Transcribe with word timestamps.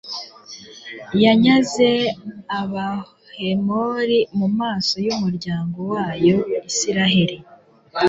yanyaze 1.23 1.89
abahemori 2.59 4.19
mu 4.37 4.47
maso 4.59 4.95
y'umuryango 5.05 5.77
wayo 5.91 6.37
israheli 6.69 7.37